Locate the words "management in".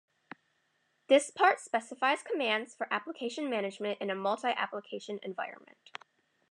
3.51-4.09